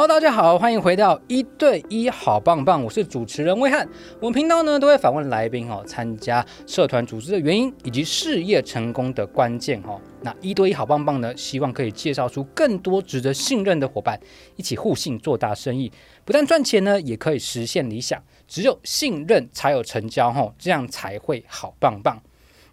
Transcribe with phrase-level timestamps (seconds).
[0.00, 3.84] Hello，大家好，欢迎回到一对一好棒棒，我是主持人威汉。
[4.20, 10.00] 我们频道呢都会访问来宾哦，参加社团组织的原因以及事业成功的关键哦。
[10.22, 14.16] 那一对一好棒棒呢，希望可以介绍出更多值得信任的伙伴，
[14.54, 15.90] 一起互信做大生意，
[16.24, 18.22] 不但赚钱呢，也可以实现理想。
[18.46, 22.16] 只有信任才有成交哦，这样才会好棒棒。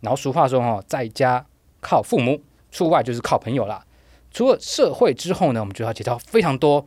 [0.02, 1.44] 然后俗话说哦，在家
[1.82, 2.40] 靠父母，
[2.72, 3.84] 出外就是靠朋友啦。
[4.30, 6.86] 除了社会之后呢，我们就要介绍非常多。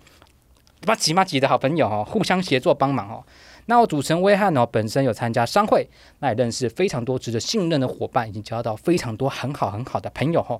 [0.86, 3.24] 把几嘛几的好朋友哦，互相协作帮忙哦。
[3.66, 5.88] 那我主持人威汉呢，本身有参加商会，
[6.20, 10.58] 那也认识非常多值得信任的伙伴，已经交到非常多很好很好的朋友哈。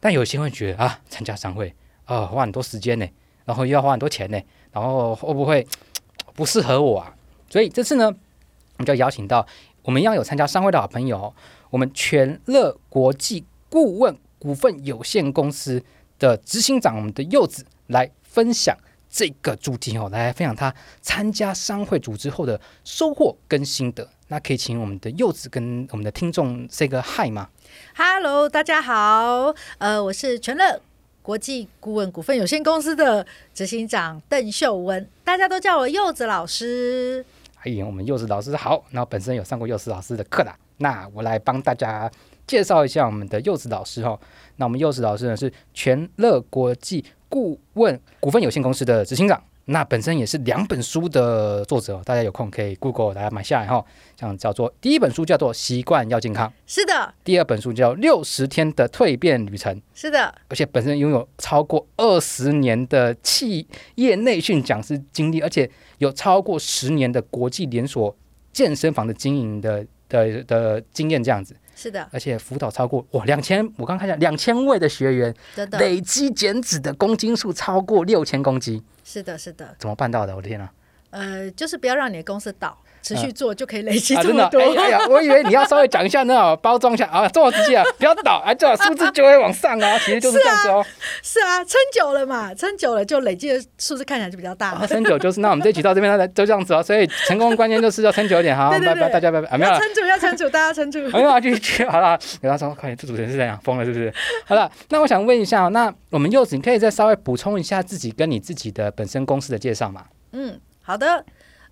[0.00, 1.72] 但有些会觉得啊，参加商会
[2.04, 3.06] 啊，花很多时间呢，
[3.44, 4.40] 然后又要花很多钱呢，
[4.72, 5.64] 然后会不会
[6.34, 7.14] 不适合我啊？
[7.48, 9.46] 所以这次呢，我们就邀请到
[9.82, 11.32] 我们一样有参加商会的好朋友，
[11.70, 15.84] 我们全乐国际顾问股份有限公司
[16.18, 18.76] 的执行长，我们的柚子来分享。
[19.12, 24.08] 这个主题哦，来分享他参加商会组织后的收获跟心得。
[24.28, 27.50] 那可以请我们的柚子跟我们的听众 say 个 hi 吗
[27.94, 30.80] ？Hello，大家好，呃，我是全乐
[31.20, 37.22] 国际顾问股份有限公司的执行长邓秀文，大家都叫我柚子老师。
[37.56, 40.56] 哎呀我们柚子老师好，那本身有上过柚子老师的课啦。
[40.78, 42.10] 那我来帮大家
[42.46, 44.18] 介绍一下我们的柚子老师哦。
[44.56, 47.04] 那我们柚子老师呢是全乐国际。
[47.32, 53.82] 顾问股份有限公司的执行长，那本身也是两本书的作者，大家有空可以 Google 大家买下来哈。
[54.20, 56.92] 像叫做第一本书叫做《习惯要健康》，是的；
[57.24, 60.34] 第二本书叫《六十天的蜕变旅程》，是的。
[60.48, 68.14] 而且本身拥有超过二十年的企业内训讲师经历，而且有超过十年的国际连锁
[68.52, 71.56] 健身房的经营的的的经验，这样子。
[71.82, 78.80] 是的，而且辅导超过哇两千，我刚看一下两千位的学员，真的累积减脂的公斤数超过六千公斤。
[79.02, 80.36] 是的，是的，怎么办到的？
[80.36, 80.72] 我的天啊！
[81.10, 82.78] 呃，就是不要让你的公司倒。
[83.02, 84.60] 持续做就可以累积这么多。
[84.60, 84.82] 哎。
[84.82, 89.98] 哎呀， 我以为你要稍微讲一下那种包装一下啊，这么直接啊，不要倒，哎，这数字就会往上啊。
[90.04, 90.84] 其实就是这样子哦。
[91.22, 94.86] 是啊，撑、啊、久了嘛，撑久了就累积的数字看起来就比较大。
[94.86, 96.82] 撑、啊、久就是那我们这集到这边，那就这样子哦。
[96.82, 98.70] 所以成功关键就是要撑久一点哈。
[98.70, 99.48] 拜拜，大家拜拜。
[99.48, 99.78] 啊，没有了。
[99.78, 101.00] 撑住，要撑住，大家撑住。
[101.10, 102.18] 没有啊，继续好了。
[102.40, 104.12] 有人说，快点，这主持人是这样疯了，是不是？
[104.44, 110.04] 好了，那我想问一下，那我们柚子，你可以再稍微补充一下自己跟你自己的本身公司的介绍吗？
[110.32, 111.24] 嗯，好的。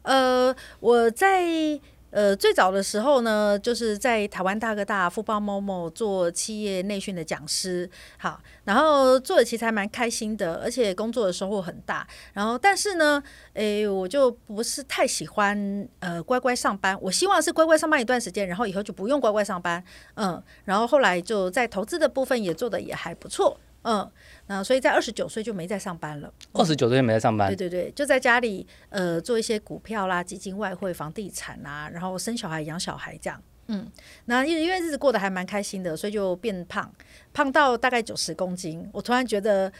[0.02, 1.80] 呃，我在。
[2.12, 7.88] 呃，最早的时候呢，就是在台湾大哥大、富邦某某做企业内训的讲师，
[8.18, 12.04] 好，然后做的其实还蛮开心的，而且工作的收获很大。
[12.32, 13.22] 然后，但是呢，
[13.54, 16.98] 诶，我就不是太喜欢呃乖乖上班。
[17.00, 19.80] 我希望是乖乖上班一段时间，然后以后就不用乖乖上班。
[20.14, 23.56] 嗯，然后后来就在投资的部分也做得也还不错。
[23.82, 24.10] 嗯，
[24.46, 26.32] 那所以在二十九岁就没再上班了。
[26.52, 27.48] 二十九岁没在上班？
[27.48, 33.42] 对对对，就在家里呃做一些股票啦、基金、外汇、房地产啊，然后生小孩、养小孩这样。
[33.68, 33.90] 嗯，
[34.26, 36.92] 那因为因为日子过得还蛮开心的，所以就变胖，
[37.32, 38.86] 胖到大概九十公斤。
[38.92, 39.72] 我突然觉得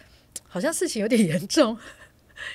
[0.47, 1.77] 好像事情有点严重，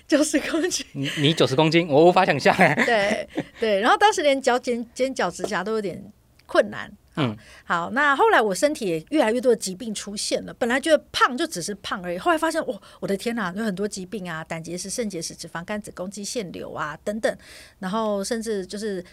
[0.07, 0.85] 九十公斤。
[0.93, 2.55] 你你九十公斤，我无法想象。
[2.87, 3.27] 对
[3.59, 6.01] 对，然后当时连脚剪剪脚趾甲都有点
[6.45, 6.91] 困难。
[7.17, 10.53] 嗯，好，那后来我身体也越来越多的疾病出现了。
[10.53, 17.37] 本来觉得胖就只是胖而已，后来发现，哇，我的天哪，有很多疾病啊，胆结石、肾结石、脂肪肝、子宫肌腺瘤啊等等，
[17.79, 19.03] 然后甚至就是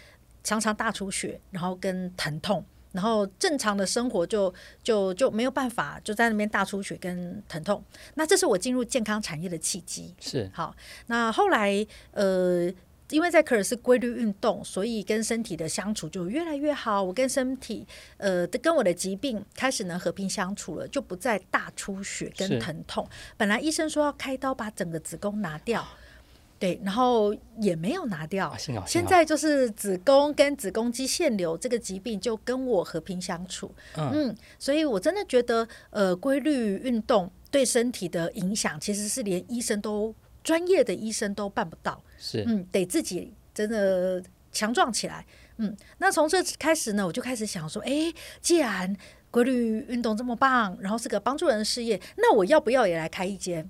[0.43, 4.53] 常常大出血，然后跟疼痛，然后正常的生活就
[4.83, 7.83] 就就没有办法，就在那边大出血跟疼痛。
[8.15, 10.13] 那这是我进入健康产业的契机。
[10.19, 10.75] 是，好，
[11.07, 12.69] 那后来呃。
[13.13, 17.03] 因为在科尔斯规律运动，所以跟身体的相处就越来越好。
[17.03, 17.85] 我跟身体，
[18.17, 23.07] 呃，跟我的疾病开始能和平相处了，就不再大出血跟疼痛。
[23.37, 25.87] 本来医生说要开刀把整个子宫拿掉，
[26.57, 28.51] 对，然后也没有拿掉。
[28.87, 33.71] 现在就是子宫跟子宫肌腺瘤这个疾病就跟我和平相处。
[33.95, 40.15] 嗯，嗯，所以我真的觉得，呃，规律运动对身体的影响，其实是连医生都。
[40.43, 44.21] 专业的医生都办不到，是嗯，得自己真的
[44.51, 45.25] 强壮起来，
[45.57, 48.95] 嗯，那从这开始呢，我就开始想说，哎，既然
[49.31, 53.69] 规律运动这么棒，然后是个帮助人的事业，那我要不要也来开一间？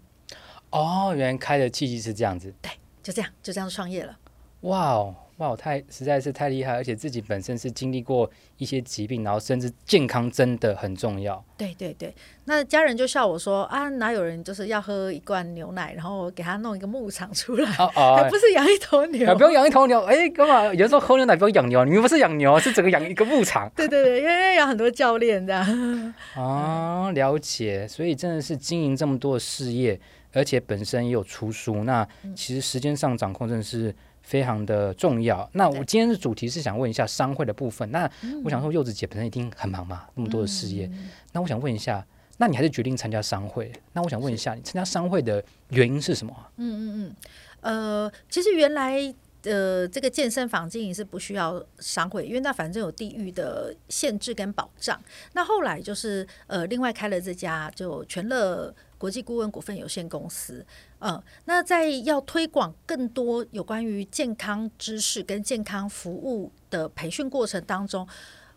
[0.72, 2.72] 哦，原来开的契机是这样子，对，
[3.02, 4.18] 就这样，就这样创业了。
[4.62, 5.16] 哇哦！
[5.38, 11.44] 哇，太实在是太厉害，而且自己本身是经历过一些疾病，然后甚至健康真的很重要。
[11.58, 12.14] 对对对，
[12.46, 19.30] 那家人就笑我说啊，哪有人就是要喝一罐牛奶，然后给他弄一个牧场出来，哦哦、 还不是养一头牛？
[19.30, 20.74] 啊、不用养一头牛，哎，干嘛？
[20.74, 23.70] 有时候喝牛奶不用养牛，你们不是养牛， 是整个养一个牧场。
[23.76, 26.14] 对对对，因为有很多教练这样。
[26.36, 30.00] 啊，了解，所以真的是经营这么多的事业。
[30.36, 32.04] 而且本身也有出书，那
[32.36, 35.48] 其实时间上掌控真的是非常的重要。
[35.54, 37.90] 那我今天的主题是想问一下商会的部分。
[37.92, 38.10] 那
[38.44, 40.90] 我想说，柚子姐本身一定很忙嘛，那么多的事业。
[41.34, 42.04] 那我想问一下，
[42.38, 43.72] 那你还是决定参加商会？
[43.92, 46.34] 那我想问一下，你参加商会的原因是什么？
[46.58, 47.16] 嗯嗯嗯，
[47.62, 49.14] 呃，其实原来。
[49.46, 54.98] 呃，这个健身房经营是不需要商会，因为那反正有地域的限制跟保障。
[55.34, 58.74] 那后来就是呃，另外开了这家就全乐
[59.04, 60.66] 国际顾问股份有限公司。
[61.00, 68.08] 嗯、呃，那在要推广更多有关于健康知识跟健康服务的培训过程当中，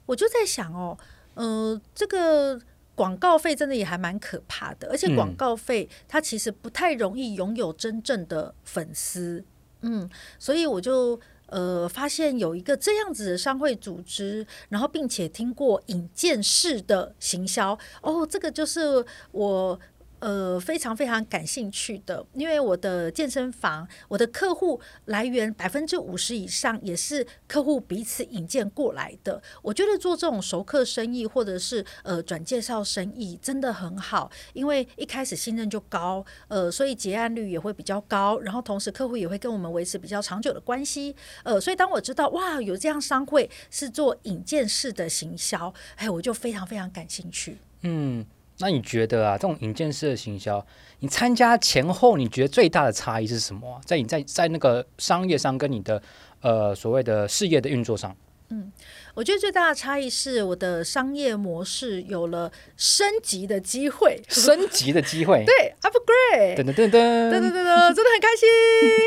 [0.06, 0.96] 我就在想哦，
[1.34, 2.60] 呃，这个
[2.94, 9.42] 广告费真的也还蛮可怕的，而且广告费它其实不太容易拥有真正的粉丝。
[9.80, 10.08] 嗯，
[10.38, 19.80] 所以我就呃发现有一个这样子的商会组织，然后并且听过引荐式的行销哦，这个就是我。
[20.18, 29.42] 呃，非常非常感兴趣的，因为我的健身房，我的客户来源百分之五十以上也是客户彼此引荐过来的。
[29.60, 41.14] 我觉得做这种熟客生意或者是呃转介绍生意真的很好，因为一开始信任就高，呃，所以结案率也会比较高，然后同时客户也会跟我们维持比较长久的关系。
[41.44, 47.58] 呃，所以当我知道哇，有这样商会是做引荐式的行销，哎，我就非常非常感兴趣。
[47.82, 48.24] 嗯。
[48.58, 50.64] 那你觉得啊，这种引荐式的行销，
[51.00, 53.80] 你参加前后，你觉得最大的差异是什么？
[53.84, 56.02] 在你在在那个商业上，跟你的
[56.40, 58.16] 呃所谓的事业的运作上？
[58.48, 58.72] 嗯，
[59.14, 68.48] 我觉得最大的差异是我的商业模式有了升级的机会，升级的机会， 对，upgrade，噔噔噔噔，噔噔噔噔，真的很开心。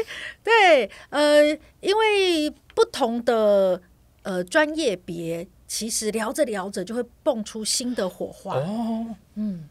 [0.44, 3.82] 对，呃，因为不同的
[4.24, 5.48] 呃专业别。
[5.70, 9.70] 其实聊着聊着就会蹦出新的火花哦，嗯，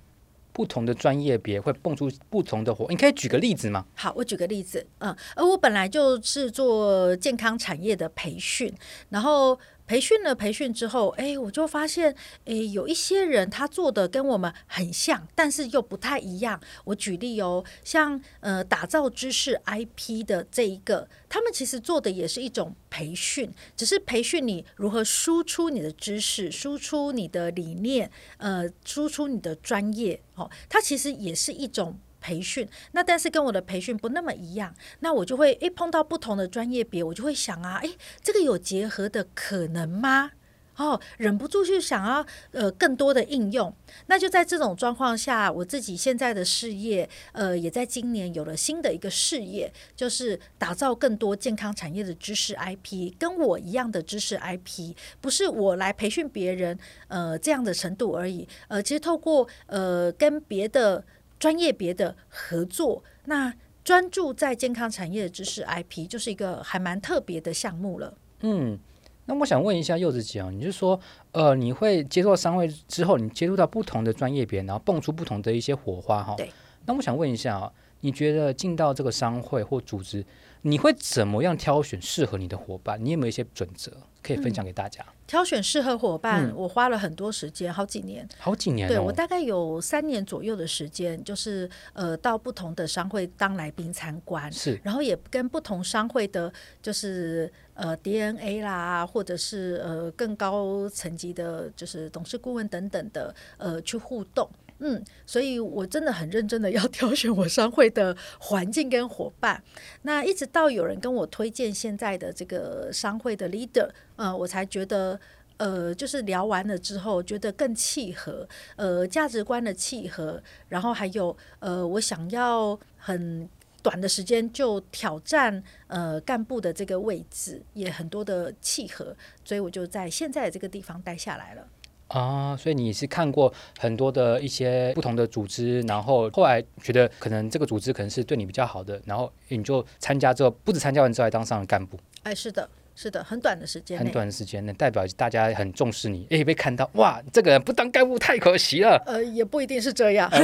[0.52, 3.84] 不同的专业别会蹦出不同的火，你可以举个例子吗？
[3.96, 8.72] 好，我举个例子，嗯，而我本来就是做健康产业的培训，
[9.10, 9.58] 然后。
[9.88, 12.14] 培训了培训之后，哎，我就发现，
[12.44, 16.60] 哎，有一些人他做的跟我们很像，但是又不太一样。
[16.84, 30.20] 我举例哦，像呃打造知识 IP 的这一个，他们其实做的也是一种培训，只是培训你如何输出你的知识，输出你的理念，呃，输出你的专业。
[30.34, 31.98] 哦，它其实也是一种。
[32.20, 40.32] 培训，那但是跟我的培训不那么一样，那我就会诶碰到不同的专业别，我就会想啊，诶，这个有结合的可能吗？
[40.76, 43.74] 哦，忍不住去想要呃更多的应用。
[44.06, 56.78] 那就在这种状况下，我自己现在的事业呃也在今年有了新的一个事业，就是打造更多健康产业的知识 IP，跟我一样的知识 IP，不是我来培训别人
[57.08, 58.46] 呃这样的程度而已。
[58.68, 61.04] 呃，其实透过呃跟别的。
[61.38, 63.54] 专业别的合作，那
[63.84, 68.12] 专注在健康产业的知识 IP，就是一个还蛮特别的项目了。
[68.40, 68.78] 嗯，
[69.26, 70.98] 那我想问一下柚子姐啊，你就说，
[71.32, 76.34] 呃，你会接触到商会之后，你接触到不同的专业别，然后蹦出不同的一些火花哈。
[76.36, 76.50] 对。
[76.86, 80.24] 那我想问一下啊，你觉得进到这个商会或组织，
[80.62, 83.02] 你会怎么样挑选适合你的伙伴？
[83.04, 83.92] 你有没有一些准则
[84.22, 85.02] 可以分享给大家？
[85.02, 88.90] 嗯挑选适合伙伴，嗯、我花了很多时间，好几年，好几年、哦。
[88.90, 96.50] 对，我大概有三年左右的时间，就是呃到不同的商会当来宾参观，是，然后也跟不同商会的，
[96.82, 104.48] 就是呃 DNA 啦，或者是呃更高层级的，就是董事顾问等等的，呃去互动。
[104.80, 109.62] 嗯，所以我真的很认真的要 挑选我商会的环境跟伙伴。
[110.02, 115.18] 那一直到有人跟我推荐现在的这个商会的 leader，呃，我才觉得，
[115.56, 123.48] 呃，就是聊完了之后觉得更契合，呃，价值观的契合，然后还有呃，我想要很
[123.82, 131.66] 短的时间就挑战呃干部的这个位置，也很多的契合，所以我就在现在这个地方待下来了。
[132.08, 141.98] 啊，所以你是看过很多的一些不同的组织，然后后来觉得可能这个组织可能是对你比较好的，然后你就参加之后，不止参加完之后还当上了干部。
[142.22, 142.68] 哎，是的。
[143.00, 149.00] 是的，很短的时间，很短的时间，那代表大家很重视你，哎，被看到，哇，这个人不当干部太可惜了。
[149.06, 150.40] 呃，也不一定是这样，哎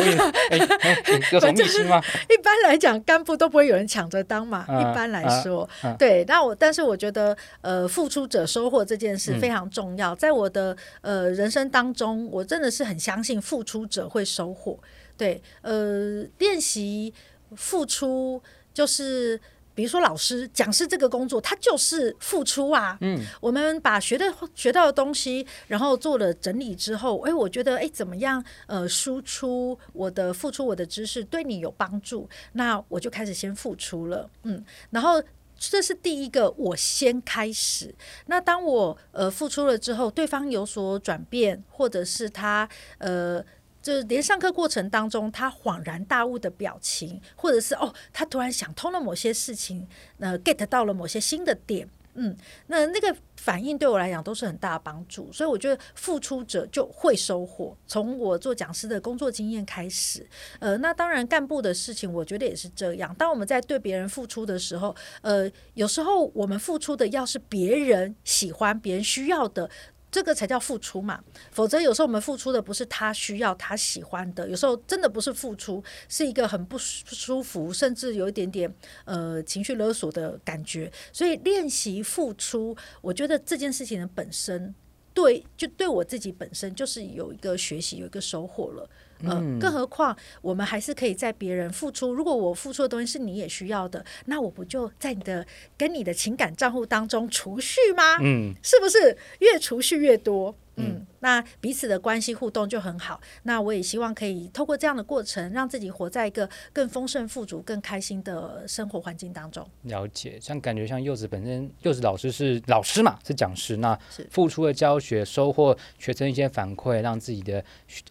[0.51, 0.97] 哎哎、
[1.33, 2.01] 有什么秘辛吗？
[2.31, 4.65] 一般来讲，干部都不会有人抢着当嘛。
[4.69, 5.69] 啊、一般来说，
[5.99, 6.25] 对。
[6.29, 10.15] 那我，但是我觉得，呃，付出者收获这件事非常重要。
[10.15, 14.79] 嗯、在我的呃人生当中，我真的是很相信付出者会收获。
[15.17, 17.13] 对，呃，练习
[17.57, 18.41] 付出
[18.73, 19.41] 就是。
[19.75, 22.97] 比如说老师、讲师这个工作，他就是付出啊。
[23.01, 28.43] 嗯，我们把学的学到的东西，然后做了整理之后，哎，我觉得哎怎么样？
[28.67, 34.31] 呃，输出我的付出我的知识对你有帮助，那我就开始先付出了。
[34.45, 35.23] 嗯，然后
[35.59, 37.95] 这是第一个，我先开始。
[38.27, 43.45] 那当我呃付出了之后，对方有所转变，或者是他呃。
[43.85, 49.87] 就是连上课过程当中，他恍然大悟的表情，或者是哦，他突然想通了某些事情，
[50.19, 52.35] 呃，get 到了某些新的点，嗯，
[52.69, 57.77] 那那个反应对我来讲都是很大的帮助，所以我觉得付出者就会收获。
[57.87, 60.27] 从我做讲师的工作经验开始，
[60.61, 63.15] 呃，那当然干部的事情，我觉得也是这样。
[63.17, 69.69] 当我们在对别人付出的时候，呃，有时候我们付出的要是别人喜欢、别人需要的。
[70.15, 78.73] 这个才叫付出嘛，否则有时候我们付出的不是他需要、他喜欢的，有时候真的不是付出，是一个很不舒服，甚至有一点点
[79.07, 80.89] 呃情绪勒索的感觉。
[81.13, 84.73] 所以练习付出，我觉得这件事情的本身，
[85.13, 88.89] 对，就对我自己本身就是有一个学习、有一个收获了。
[89.23, 92.13] 嗯，更何况我们还是可以在别人付出。
[92.13, 95.47] 如果我付出的东西是你也需要的，那我不就在你的
[95.79, 98.19] 跟你的情感账户当中储蓄吗？
[98.21, 100.55] 嗯，是不是越储蓄越多？
[100.77, 103.21] 嗯，那彼此的关系互动就很好。
[103.45, 109.67] 那我也希望可以透过这样的过程，让自己活在一个更丰盛、富足、更开心的生活环境当中。
[109.83, 113.99] 了解，像感觉像柚子本身，柚子老师是老师嘛，是讲师，那
[114.31, 117.65] 付出的教学，收获学生一些反馈，让自己的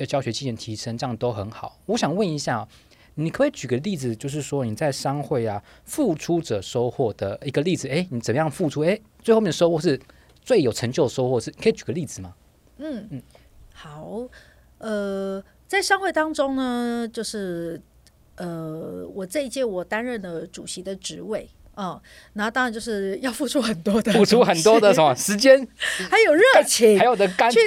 [0.05, 1.77] 教学技能提升，这样都很好。
[1.87, 2.67] 我想问一下，
[3.15, 8.81] 你可，可以举个例子，就是说你在商会啊，付出者收获的一个例子，哎，你怎么样付出？
[8.81, 9.99] 哎，最后面的收获是
[10.41, 12.33] 最有成就的收获，是可以举个例子吗？
[12.77, 13.07] 嗯。
[13.11, 13.21] 嗯，
[13.73, 14.27] 好，
[14.77, 17.79] 呃，在商会当中呢，就是
[18.35, 21.99] 呃，我这一届我担任了主席的职位啊，
[22.33, 25.15] 然后当然就是要付出很多的， 付出很多的什么？
[25.15, 25.67] 时间，
[26.09, 27.49] 还有热情，还有的干？
[27.49, 27.59] 去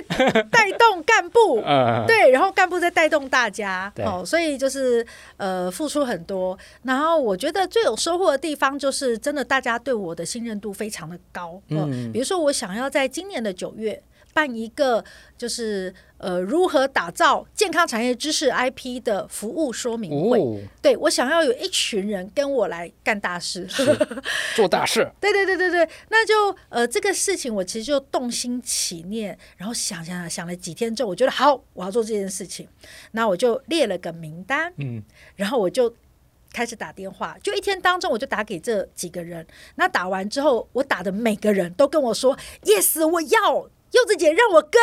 [0.50, 1.60] 带动干部，
[2.06, 5.04] 对，然后干部再带动大家，哦，所以就是
[5.36, 6.56] 呃，付出很多。
[6.84, 14.00] 然后我觉得最有收获的地方，就是真的大家对我的信任度非常的高，嗯，比如说我想要在今年的九月。
[14.36, 15.02] 办一个
[15.38, 23.66] 就是呃如何打造健康产业知识 IP 的服务说明会，哦、对，我想要有一群人跟我来干大事，
[24.54, 25.10] 做大事。
[25.18, 32.68] 对对对对对，那就呃这个事情我其实就动心起念，然后想想想想了几天之后，我觉得好，我要做这件事情，
[33.12, 35.02] 那我就列了个名单，嗯，
[35.36, 35.94] 然后我就
[36.52, 43.70] 开始打电话，就一天当中我就打给这几个人，那打完之后，我打的每个人都跟我说 yes，我要。
[43.92, 44.80] 柚子姐让我跟，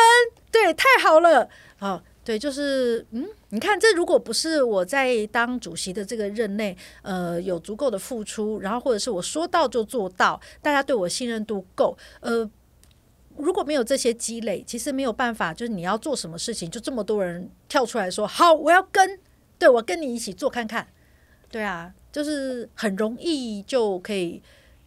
[0.50, 12.50] 对，太好了，好，对，就是，嗯，你看，这如果不是我在当主席的这个任内，呃，有足够的付出，然后或者是我说到就做到，大家对我信任度够，呃，
[13.36, 19.20] 如果没有这些积累，其实没有办法，就是你要做什么事情，就这么多人跳出来说好，我要跟，
[19.58, 20.88] 对，我跟你一起做看看，
[21.50, 24.42] 对啊，就是很容易就可以，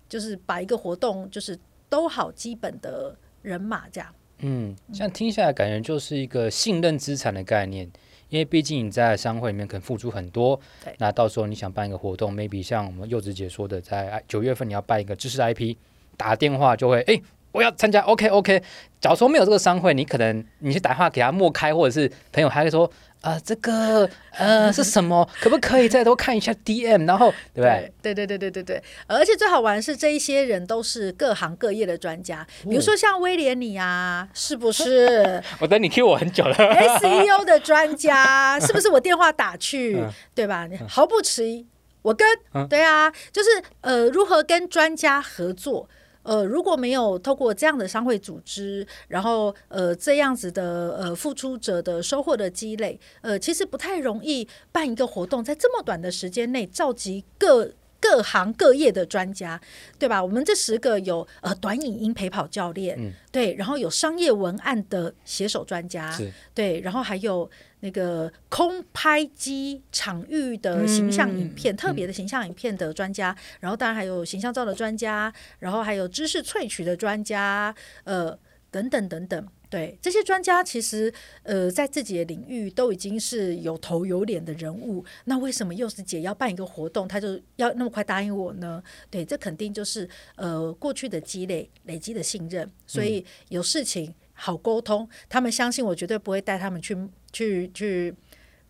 [0.09, 1.57] 就是把一个活动就是
[1.87, 3.15] 都好基本的。
[3.47, 7.89] 人马这样，嗯，像听下来感觉就是一个信任资产的概念，
[8.29, 15.75] 因为毕竟你在商会里面可能付出很多，对，那到时候你想办一个活动，maybe 像我们柚子姐说的，在九月份你要办一个知识 IP，
[16.17, 17.19] 打电话就会，哎，
[17.51, 18.61] 我要参加，OK OK，
[18.99, 22.91] 假如说没有这个商会，你可能你去打电话给他默开，或者是朋友他会说。
[23.21, 25.27] 啊、呃，这个呃是什么？
[25.41, 27.07] 可不可以再多看一下 DM？
[27.07, 27.91] 然后对不对？
[28.01, 28.83] 对对对对对对。
[29.07, 35.41] 而且最好玩的是，这一些人都是各行各业的专家，比如说像威廉你啊，是不是？
[35.59, 36.53] 我等你 Q 我很久了。
[36.55, 38.87] SEO 的专家是不是？
[38.89, 40.01] 我电话打去，
[40.35, 40.67] 对吧？
[40.87, 41.65] 毫不迟疑，
[42.03, 42.27] 我跟。
[42.69, 43.49] 对啊，就是
[43.81, 45.89] 呃，如何跟专家合作？
[46.27, 59.59] 呃，如果没有透过这样的商会组织，然后呃这样子的呃付出者的收获的积累，呃，其实不太容易办一个活动，在这么短的时间内召集各各行各业的专家，
[59.97, 60.23] 对吧？
[60.23, 66.17] 我们这十个有呃短影音陪跑教练，嗯、对，然后有商业文案的写手专家，
[66.53, 67.49] 对，然后还有。
[67.81, 77.73] 那个空拍机场域的形象影片，嗯、特别的形象影片的专家，嗯、然后当然还有形象照的专家，然后还有知识萃取的专家，
[78.03, 78.35] 呃，
[78.71, 79.47] 等等等等。
[79.69, 85.03] 对，这些专家其实呃，在自己的领域都已经是有头有脸的人物。
[85.25, 88.81] 那为什么幼师姐要办一个活动，她就要那么快答应我呢？
[89.09, 96.97] 对，这肯定就是呃过去的积累累积的信任，所以有事情好沟通，他们相信我绝对不会带他们去。
[97.33, 98.15] 去去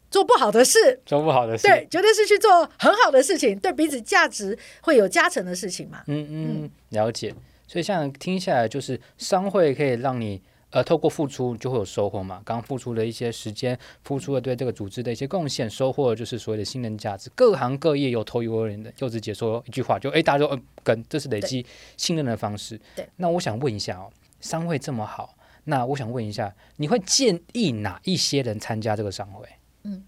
[0.09, 6.03] 做不好的事，做不好的事，对，绝对是去做很好的事情，对彼此价值会有加成的事情嘛。
[6.07, 7.33] 嗯嗯，了解。
[7.67, 10.41] 所以像听下来，就是商会可以让你
[10.77, 12.39] 呃透过付出就会有收获嘛。
[12.45, 17.31] 刚付出了一些时间，付出了对这个组织的一些贡献，收获就是所谓的信任价值。
[17.33, 21.65] 各行各业有头有尾的，柚子姐说一句话，就哎大家都嗯跟，这是累积
[21.97, 22.79] 信任的方式。
[22.95, 23.09] 对。
[23.15, 29.47] 那我想问一下哦，商会这么好，那我想问一下，你会建议哪一些人参加这个商会？
[29.83, 30.05] 嗯，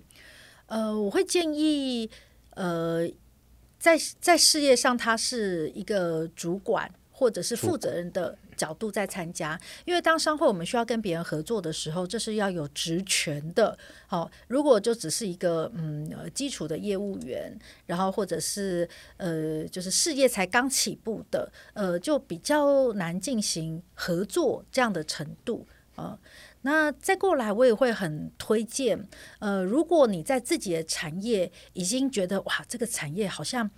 [0.68, 2.08] 呃，我会建议，
[2.52, 3.10] 呃，
[3.80, 13.78] 在在事业上他是一个主管或者是负责人的角度在参加，因为当商会我们需要跟别人合作的时候，这是要有职权的。
[14.06, 26.04] 好、如果就只是一个嗯基础的业务员，然后或者是呃就是事业才刚起步的，呃，就比较难进行合作这样的程度啊。
[26.04, 26.20] 呃
[26.62, 29.08] 那再过来，我也会很推荐。
[29.40, 33.72] 呃，如果你在自己的产业已经觉得哇，这个产业好像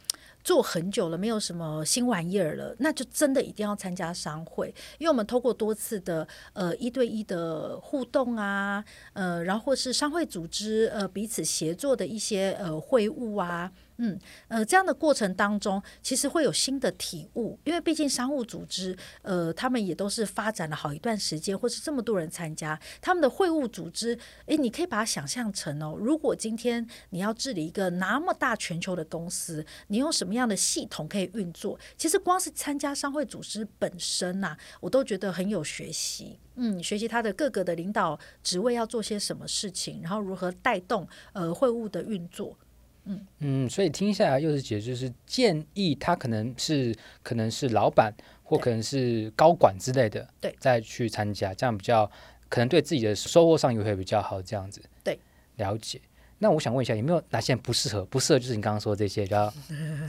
[0.44, 8.84] 做很久了，没有什么新玩意儿了，那就真的一定要参加商会，因为我们透过多次的呃一对一的互动啊，
[9.14, 13.72] 呃，然后或是商会组织呃彼此协作的一些呃会务啊。
[14.04, 24.18] 嗯，呃，这样的过程当中，其实会有新的体悟，因为毕竟商务组织，呃，他们也都是发展了好一段时间，或是这么多人参加他们的会务组织，
[24.48, 31.80] 诶，你可以把它想象成哦，如果今天你要治理一个那么大全球的公司，你用什么样的系统可以运作？
[31.96, 36.40] 其实光是参加商会组织本身呐、我都觉得很有学习。
[36.56, 42.58] 嗯，学习他的各个的领导职位要做些什么事情，然后如何带动呃会务的运作。
[43.06, 52.10] 嗯嗯，所以听下来，柚子姐就是建议他可能是可能是老板或可能是高管之类的，对，再去参加，这样比较
[52.48, 54.82] 可能对自己的收获上也会比较好，这样子。
[55.04, 55.18] 对，
[55.56, 56.00] 了解。
[56.44, 58.04] 那我想问一下，有没有哪些人不适合？
[58.06, 59.54] 不适合就是你刚刚说的这些，比较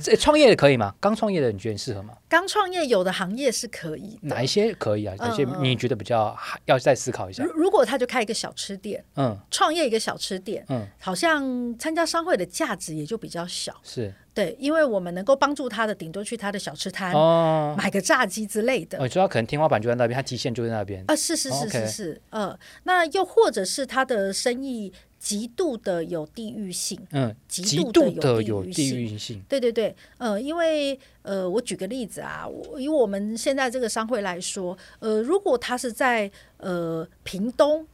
[0.02, 0.94] 这创业的可以吗？
[0.98, 2.14] 刚创业的你觉得你适合吗？
[2.26, 5.14] 刚创业有的行业是可以，哪一些可以啊？
[5.18, 6.34] 哪些你觉得比较
[6.64, 7.44] 要再思考一下？
[7.44, 18.98] 如如果他就开一个小吃店，嗯，创业一个小吃店，嗯，好像参加商会的价值也就比较小，是对，因为我们能够帮助他的，顶多去他的小吃摊哦，买个炸鸡之类的。
[18.98, 24.90] 哦，主要可能天花板就在那边，他极限就在那边啊，是是是是是，呃，那又或者是他的生意。
[25.22, 37.86] 极度的有地域性，嗯，极度的有地域性，对对对，呃，因为呃，我举个例子啊，我以我们现在这个商会来说，呃，如果他是在呃屏东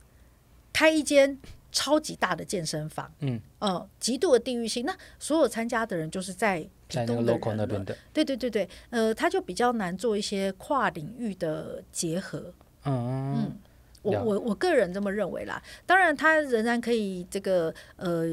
[0.73, 1.39] 开一间
[1.71, 13.35] 超级大的健身房，嗯，呃，极度的地域性，那所有参加的人就是在屏东的人那边的，对对对对，呃，他就比较难做一些跨领域的结合，嗯。
[13.37, 13.59] 嗯。
[14.03, 18.25] 我我我个人这么认为啦，当然他仍然可以这个呃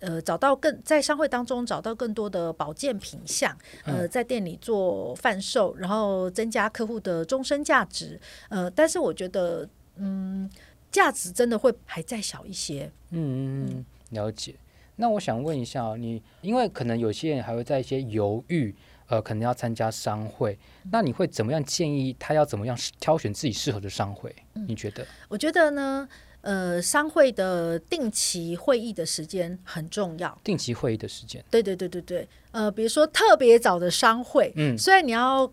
[0.00, 10.50] 呃找到更在商会当中找到更多的保健品项，呃在店里做贩售，然后增加客户的终身价值，呃，但是我觉得嗯
[10.90, 12.90] 价值真的会还再小一些。
[13.10, 14.54] 嗯嗯，了解。
[14.96, 18.74] 那我想问一下你，因为可能有些人还会在一些犹豫。
[19.12, 20.58] 呃，可能要参加商会，
[20.90, 24.34] 那你会怎么样建议他要怎么样挑选自己适合的商会？
[24.54, 25.06] 嗯，你觉得？
[25.28, 26.08] 我觉得呢，
[26.40, 30.40] 呃，商会的定期会议的时间很重要。
[30.42, 31.44] 定期会议的时间？
[31.50, 32.26] 对对对对对。
[32.52, 35.52] 呃，比如说特别早的商会，嗯，虽然你要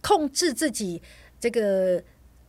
[0.00, 1.02] 控制自己
[1.38, 2.02] 这个。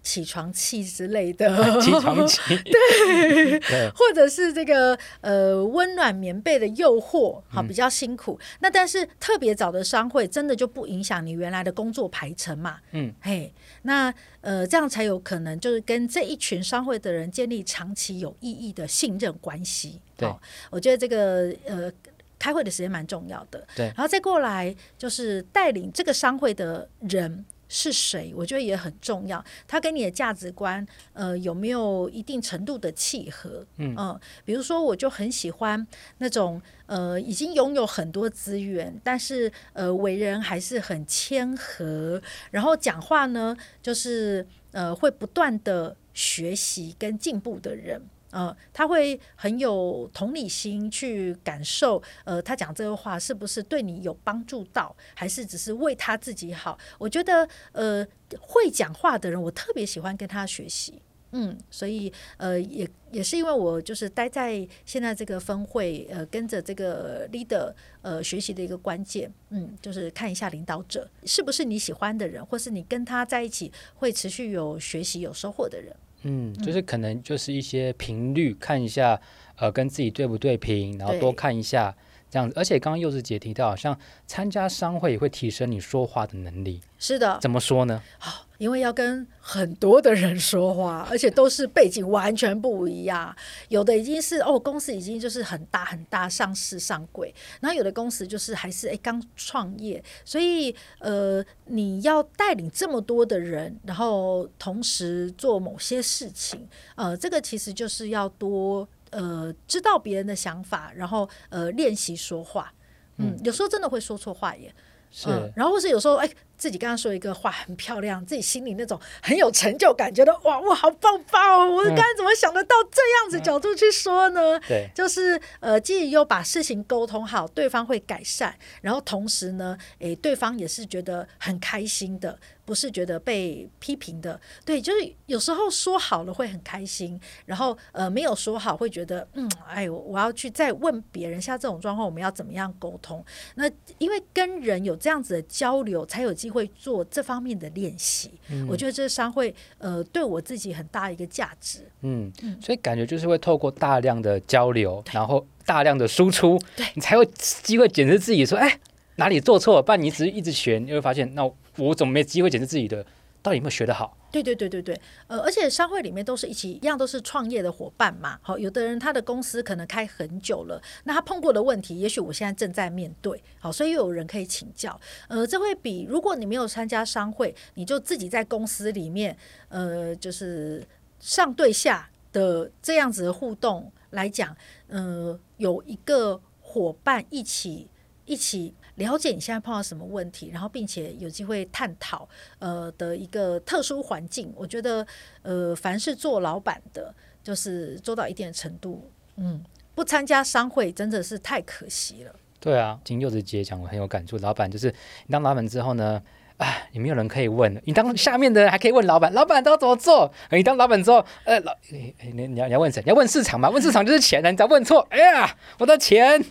[0.05, 1.49] 起床气之类的，
[1.81, 8.37] 起床气， 对，或者是这个呃温暖棉被的诱惑，好，比较辛苦。
[8.39, 12.77] 嗯、那但是特别早的商会，真的就不影响你原来的工作排程嘛？
[12.91, 19.99] 嗯，嘿，那呃这样才有可能就是跟这一群商会的人建立长期有意义的信任关系。
[20.15, 20.31] 对，
[20.69, 21.91] 我觉得这个呃
[22.37, 23.67] 开会的时间蛮重要的。
[23.75, 27.43] 对，然后再过来就是带领这个商会的人。
[27.67, 28.33] 是谁？
[28.35, 29.43] 我觉得也很重要。
[29.67, 33.65] 他跟你的价值观，呃，有没有一定程度的契合？
[33.77, 35.85] 嗯、呃，比如说，我就很喜欢
[36.19, 48.01] 那种呃，已经拥有很多资源，但是呃，为人还是很谦和，然后讲话呢，就是呃，会不断的学习跟进步的人。
[48.31, 56.77] 呃，他会很有同理心去感受，呃，他讲这个话是不是对你有帮助到，还是只是为他自己好？
[56.97, 58.05] 我觉得，呃，
[58.39, 75.95] 会讲话的人，我特别喜欢跟他学习，嗯，所以，呃，也也是因为我就是待在现在这个分会，呃，跟着这个 leader，呃，学习的一个关键，嗯，就是看一下领导者是不是你喜欢的人，或是你跟他在一起会持续有学习、有收获的人。
[76.27, 79.19] 嗯，就是可能就是一些频率看一下，
[79.57, 81.95] 呃，跟自己对不对频，然后多看一下
[82.35, 82.53] 这样子。
[82.57, 86.81] 而且刚刚柚子姐提到，像参加商会也会提升你说话的能力。
[86.97, 88.01] 是的，怎么说呢？
[88.17, 93.35] 好，因为要跟很多的人说话，而且都是背景完全不一样。
[93.69, 112.73] 有的已经是哦，公司已经就是很大很大，上市上柜，然后有的公司就是还是哎刚创业，所以呃，你要带领这么多的人，然后同时做某些事情，呃，这个其实就是要多呃知道别人的想法，然后呃练习说话。
[113.17, 114.73] 嗯，嗯，有时候真的会说错话耶。
[115.11, 116.29] 是、嗯，然后或是有时候哎。
[116.57, 121.71] 自己刚刚说一个话很漂亮，自己心里那种很有成就感，觉得哇我好棒棒哦！
[121.71, 124.59] 我刚才怎么想得到这样子角度去说呢？
[124.67, 134.39] 对、嗯，就是呃，既又把事情沟通好，对方会改善，然后同时呢，诶，对方也是觉得很开心的，不是觉得被批评的。
[134.63, 143.23] 对，就是有时候说好了会很开心，然后呃没有说好会觉得嗯，哎呦，我要去再问别人，像这种状况我们要怎么样沟通？
[143.55, 151.79] 那因为跟人有这样子的交流，才有机会做这方面的练习，嗯、我觉得这商会呃对我自己很大一个价值。
[152.01, 158.79] 嗯嗯，所以感觉就是会透过大量的交流，然后大量的输出，对你才会机会检视自己说，哎，
[159.15, 159.81] 哪里做错了？
[159.81, 163.03] 不然你只是一直学，你会发现，那我怎么没机会检视自己的？
[163.45, 164.17] 到底有没有学得好？
[164.31, 168.39] 对对对对对，呃，而且商会里面都是一起一样，都是创业的伙伴嘛。
[168.41, 173.39] 好，有的人他的公司可能开很久了，那他碰过的问题，也许我现在正在面对。
[173.59, 174.99] 好，所以又有人可以请教。
[175.27, 179.37] 呃，这会比如果你没有参加商会，你就自己在公司里面，
[179.69, 180.83] 呃，就是
[181.19, 187.87] 上对下的这样子的互动来讲，呃，有一个伙伴一起
[188.25, 188.73] 一起。
[188.95, 192.27] 了解你现在碰到什么问题，然后并且有机会探讨，
[192.59, 195.05] 呃的一个特殊环境，我觉得，
[195.41, 202.35] 呃，凡是做老板的，就是做到一定的程度，嗯，不参加商会真的是太可惜了。
[202.59, 204.37] 对啊，听柚子姐讲，我很有感触。
[204.37, 204.87] 老板就是
[205.27, 206.21] 你当老板之后呢，
[206.57, 210.31] 哎，你没有人可以问，你当下面的人还可以问老板，老板都要怎么做？
[210.51, 213.01] 你当老板之后，呃，老，你你你要你要问谁？
[213.05, 213.69] 你要问市场嘛？
[213.69, 216.41] 问市场就是钱，你只要问错，哎呀，我的钱。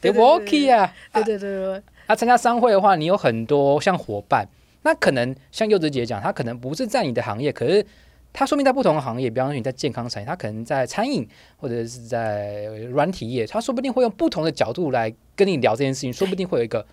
[0.00, 0.90] 得 worky 啊！
[1.12, 4.48] 对对对对，啊参加商会的话，你有很多像伙伴，
[4.82, 7.84] 那可能像柚子姐讲，她可能不是在你的行业，可是
[8.32, 16.86] 他说明在不同的行业，比方说你在健康产业，他可能在餐饮或者是在软体业，他说不定会用不同的角度来跟你聊这件事情，说不定会有一个。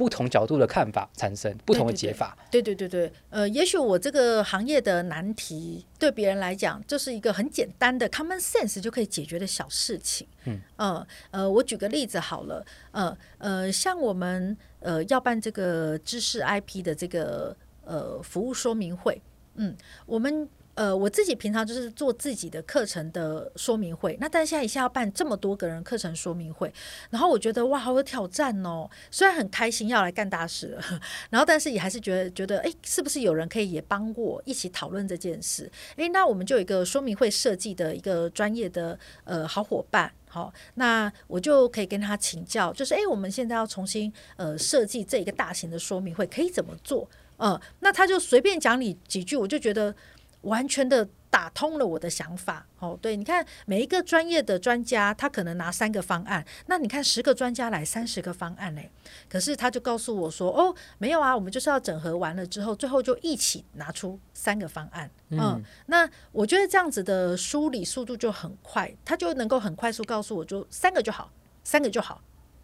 [0.00, 2.34] 不同角度的看法产生不同的解法。
[2.50, 10.26] 对对对对，呃，也许我这个行业的难题对别人来讲，就是一个很简单的 common sense 就可以解决的小事情。
[10.46, 19.20] 嗯，呃，呃，我举个例子好了，呃呃，像我们呃要办这个知识 IP 的这个呃服务说明会，
[19.56, 20.48] 嗯，我们。
[20.80, 26.72] 呃，我自己平常就是做自己的课程的说明会，那但现在一下要办这么多个人课程说明会，
[27.10, 28.88] 然后我觉得哇，好有挑战哦。
[29.10, 30.82] 虽然很开心要来干大事了，
[31.28, 35.70] 然后但是也还是觉得觉得，哎，是不是有人可以也帮我一起讨论这件事？
[35.96, 47.06] 哎，那我们就有一个说明会设计的一个专业的呃好伙伴，好，那我就可以跟他请教，就是哎，我们现在要重新呃设计这一个大型的说明会，可以怎么做？
[47.36, 49.94] 呃，那他就随便讲你几句，我就觉得。
[50.42, 58.90] 完全的打通了我的想法，哦，对，你看每一个专业的专家，他可能拿三个方案，那你看十个专家来三十个方案嘞，
[59.28, 71.30] 可是他就告诉我说，哦，没有啊，我们就是要整合完了之后，最后就一起拿出三个方案，嗯，嗯，那我觉得这样子的梳理速度就很快，他就能够很快速告诉我就三个就好，
[71.62, 72.20] 三个就好。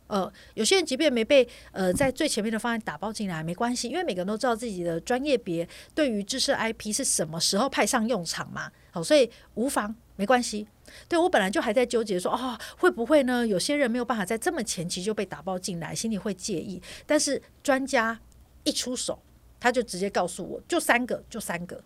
[0.08, 8.70] 呃，有些人即便没被呃在最前面的方案打包进来，没关系，因为每个人都知道自己的专业别对于知识 IP 是什么时候派上用场嘛。
[8.90, 10.66] 好，所以无妨，没关系。
[11.08, 13.46] 对，我本来就还在纠结说，哦，会不会呢？
[13.46, 16.80] 有些人没有办法在这么前期就被打包进来，心里会介意。
[17.04, 18.18] 但是专家
[18.64, 19.20] 一出手，
[19.58, 21.82] 他就直接告诉我，就三个，就三个。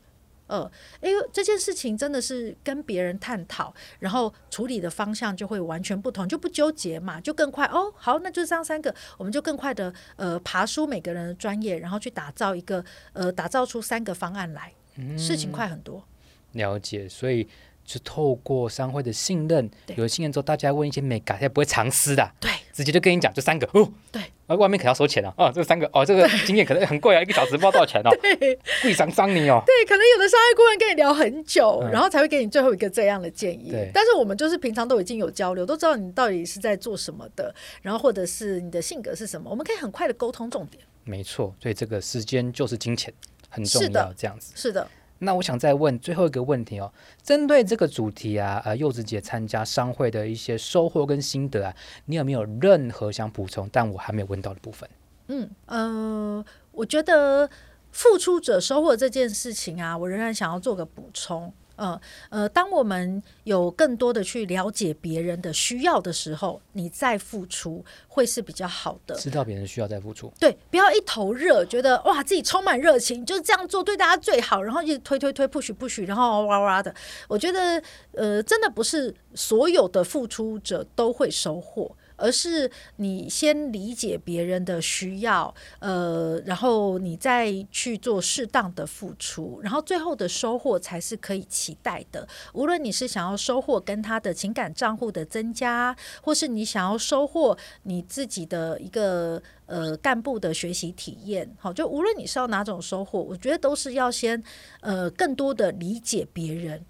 [0.51, 7.93] 呃，哎呦，这件事情真的是跟别人探讨，然后处理的方向就会完全不同，就不纠结嘛，就更快哦。
[7.97, 16.05] 好，那就这样三个，我们就更快的呃爬梳每个人的专业，然后去打造一个呃打造出三个方案来，嗯、事情快很多。
[16.53, 17.49] 了解，所以。
[17.91, 43.13] 是透过商会的信任，有了信任之后，大家问一些美感，他也不会藏私的，对，直接就跟你讲，就三个哦，对，而外面可能要收钱啊，哦，这三个哦，这个经验可能很贵啊，一个小时不知道多少钱哦，对，贵伤伤你哦，对，可能有的商业顾问跟你聊很久，嗯，然后才会给你最后一个这样的建议，对，但是我们就是平常都已经有交流，都知道你到底是在做什么的，然后或者是你的性格是什么，我们可以很快的沟通重点，没错，所以这个时间就是金钱，
[43.49, 44.89] 很重要，这样子，是的。
[45.21, 51.75] 那我想再问最后一个问题哦，针对这个主题啊，呃，柚子姐参加商会的一些收获跟心得啊，
[52.07, 54.89] 你有没有任何想补充，但我还没有问到的部分？
[55.29, 57.49] 嗯，呃，我觉得
[57.93, 61.53] 付出者收获这件事情啊，我仍然想要做个补充。
[61.81, 69.15] 呃呃，当我们有更多的去了解别人的需要的时候，你再付出会是比较好的。
[69.15, 76.95] 知道别人需要再付出，对，不要一头热，觉得哇自己充满热情，就是这样做对大家最好，然后一直推推推，push push，然后哇哇的。
[77.27, 81.97] 我觉得呃，真的不是所有的付出者都会收获。
[82.21, 92.29] 而是你先理解别人的需要，呃，然后你再去做适当的付出，然后最后的收获才是可以期待的。
[92.53, 104.43] 无论你是想要收获跟他的情感账户的增加，或是你想要收获你自己的一个呃干部的学习体验，好，就无论你是要哪种收获，我觉得都是要先
[104.81, 106.85] 呃更多的理解别人。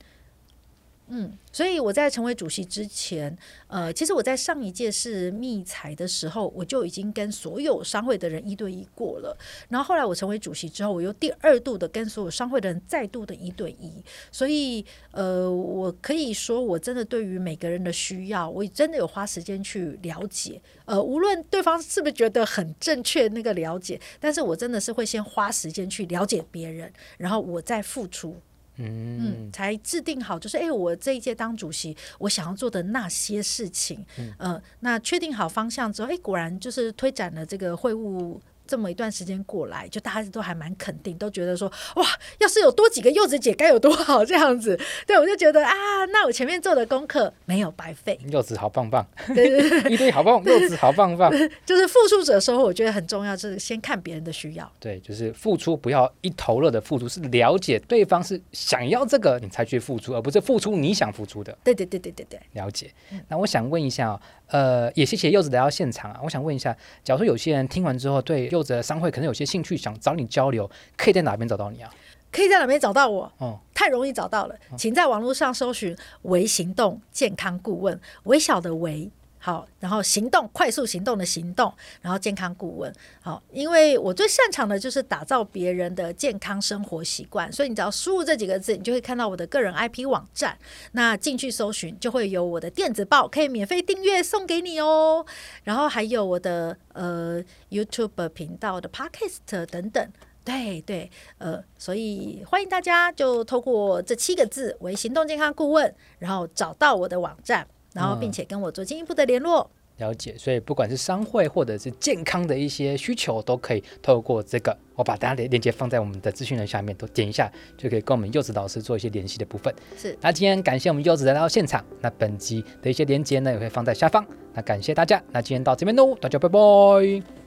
[1.12, 9.36] 嗯，所以我在成为主席之前，呃，其实我在上一届是密裁的时候，我就已经跟所有商会的人一对一过了。
[9.68, 13.92] 然后后来我成为主席之后，我又第二度的跟所有商会的人再度的一对一。
[14.30, 20.62] 所以，呃，我可以说，我真的对于每个人的需要，我真的有花时间去了解。
[20.84, 28.36] 呃，无论对方是不是觉得很正确那个了解，但是我真的是会先花时间去了解别人，然后我再付出。
[28.80, 38.40] 嗯，才制定好，就是哎，我这一届当主席，我想要做的那些事情，嗯、呃，那确定好方向之后，哎，果然就是推展了这个会务。
[38.70, 42.06] 这么一段时间过来，就大家都还蛮肯定，都觉得说哇，
[42.38, 44.78] 要是有多几个柚子姐该有多好这样子。
[45.04, 45.74] 对，我就觉得啊，
[46.12, 48.16] 那我前面做的功课没有白费。
[48.30, 49.04] 柚子好棒棒，
[49.34, 51.32] 对对对，一堆好棒，柚子好棒棒。
[51.66, 54.72] 就是付出者的时候，我觉得很重要，就是先看别人的需要。
[54.78, 61.56] 对，就是付出不要一头热的付出，是了解对方是想要这个你才去付出，而不是付出你想付出的。
[61.64, 62.92] 对对对对对对，了解。
[63.26, 66.20] 那我想问一下哦，呃，也谢谢柚子来到现场啊。
[66.22, 71.90] 我想问一下，假如说有些人听完之后对柚柚子的商会可能有些兴趣，想找你交流，可以在哪边找到你啊？
[72.30, 73.32] 可以在哪边找到我？
[73.38, 79.10] 哦，太容易找到了，请在网络上搜寻“微行动健康顾问”，微小的微。
[79.42, 81.72] 好，然后行动，快速行动的行动，
[82.02, 82.94] 然后健康顾问。
[83.22, 90.58] 好，因为我最擅长的就是打造别人的健康生活习惯，所以你只要输入这几个字，你就会看到我的个人 IP 网站。
[90.92, 95.24] 那进去搜寻，就会有我的电子报，可以免费订阅送给你哦。
[95.64, 100.06] 然后还有我的呃 YouTube 频道的 Podcast 等等。
[100.44, 107.66] 对对，呃，所以欢迎大家就透过这七个字为行动健康顾问，然后找到我的网站。
[107.92, 109.70] 然后，并且跟我做进一步的联络。
[109.98, 110.36] 嗯，了解。
[110.38, 119.74] 所以，不管是商会或者是健康的一些需求，都可以透过这个，我把大家的链接放在我们的资讯栏下面，都点一下就可以跟我们柚子老师做一些联系的部分。
[119.96, 120.16] 是。
[120.20, 124.24] 那今天感谢我们柚子来到现场，那本集的一些连接呢也会放在下方。
[124.54, 127.39] 那感谢大家，那今天到这边喽，大家拜拜。